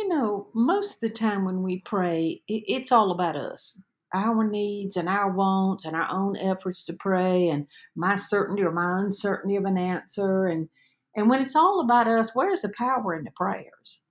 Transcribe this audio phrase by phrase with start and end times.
[0.00, 3.78] You know, most of the time when we pray, it's all about us,
[4.14, 8.72] our needs and our wants and our own efforts to pray and my certainty or
[8.72, 10.46] my uncertainty of an answer.
[10.46, 10.70] And,
[11.14, 14.02] and when it's all about us, where's the power in the prayers?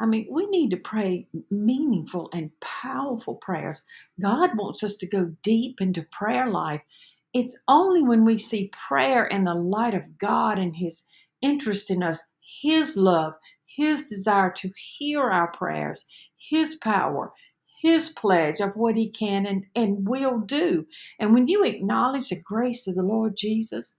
[0.00, 3.84] I mean, we need to pray meaningful and powerful prayers.
[4.18, 6.80] God wants us to go deep into prayer life.
[7.34, 11.04] It's only when we see prayer in the light of God and His
[11.42, 12.22] interest in us,
[12.62, 13.34] His love,
[13.76, 16.06] His desire to hear our prayers,
[16.50, 17.32] His power,
[17.82, 20.86] His pledge of what He can and, and will do.
[21.20, 23.98] And when you acknowledge the grace of the Lord Jesus,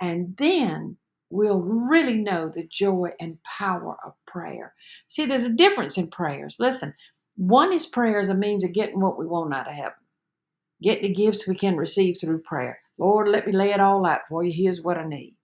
[0.00, 0.96] and then
[1.30, 4.74] we'll really know the joy and power of prayer.
[5.08, 6.56] See, there's a difference in prayers.
[6.60, 6.94] Listen,
[7.36, 9.92] one is prayer as a means of getting what we want out of heaven,
[10.82, 12.80] getting the gifts we can receive through prayer.
[12.98, 14.52] Lord, let me lay it all out for you.
[14.52, 15.36] Here's what I need.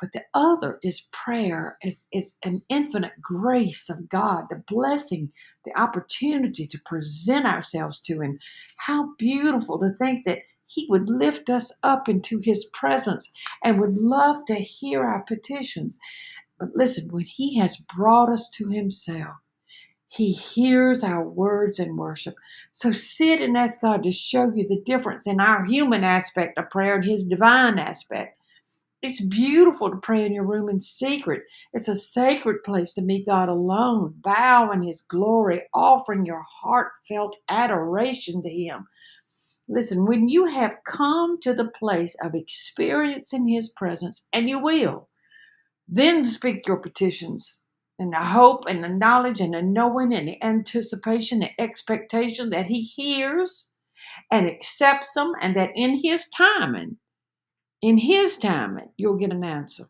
[0.00, 5.32] But the other is prayer, is, is an infinite grace of God, the blessing,
[5.64, 8.38] the opportunity to present ourselves to Him.
[8.78, 13.32] How beautiful to think that He would lift us up into His presence
[13.64, 15.98] and would love to hear our petitions.
[16.60, 19.36] But listen, when He has brought us to Himself,
[20.08, 22.34] He hears our words in worship.
[22.72, 26.70] So sit and ask God to show you the difference in our human aspect of
[26.70, 28.38] prayer and His divine aspect.
[29.06, 31.44] It's beautiful to pray in your room in secret.
[31.72, 37.36] It's a sacred place to meet God alone, bow in His glory, offering your heartfelt
[37.48, 38.88] adoration to Him.
[39.68, 45.08] Listen, when you have come to the place of experiencing His presence, and you will,
[45.86, 47.62] then speak your petitions
[48.00, 52.66] and the hope and the knowledge and the knowing and the anticipation, the expectation that
[52.66, 53.70] He hears
[54.32, 56.96] and accepts them, and that in His timing,
[57.82, 59.88] in His timing, you'll get an answer.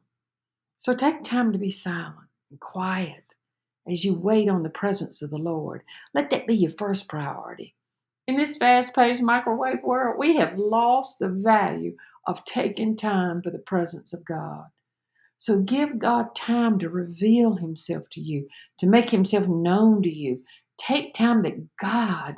[0.76, 3.34] So take time to be silent and quiet
[3.88, 5.82] as you wait on the presence of the Lord.
[6.14, 7.74] Let that be your first priority.
[8.26, 11.96] In this fast paced microwave world, we have lost the value
[12.26, 14.64] of taking time for the presence of God.
[15.38, 18.48] So give God time to reveal Himself to you,
[18.80, 20.40] to make Himself known to you.
[20.76, 22.36] Take time that God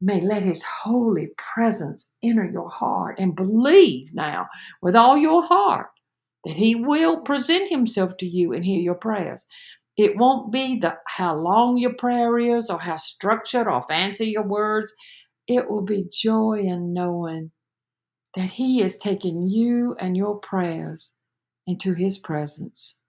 [0.00, 4.46] may let His holy presence enter your heart and believe now
[4.82, 5.88] with all your heart
[6.44, 9.46] that He will present Himself to you and hear your prayers.
[9.96, 14.46] It won't be the how long your prayer is or how structured or fancy your
[14.46, 14.94] words.
[15.48, 17.50] It will be joy in knowing
[18.36, 21.16] that He is taking you and your prayers
[21.66, 23.00] into His presence.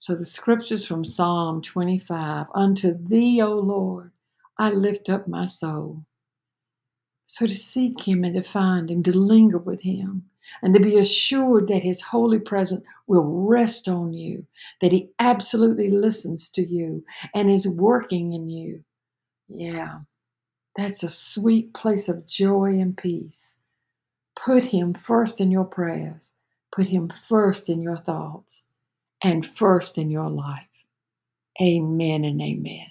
[0.00, 4.10] So the scriptures from Psalm 25 Unto Thee, O Lord,
[4.60, 6.04] I lift up my soul.
[7.24, 10.22] So to seek Him and to find Him, to linger with Him,
[10.62, 14.46] and to be assured that His holy presence will rest on you,
[14.82, 17.02] that He absolutely listens to you
[17.34, 18.84] and is working in you.
[19.48, 20.00] Yeah,
[20.76, 23.56] that's a sweet place of joy and peace.
[24.36, 26.34] Put Him first in your prayers,
[26.70, 28.66] put Him first in your thoughts,
[29.24, 30.68] and first in your life.
[31.62, 32.88] Amen and amen.